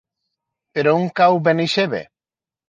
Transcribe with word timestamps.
Per 0.77 0.85
on 0.93 1.05
cau 1.19 1.37
Benaixeve? 1.49 2.01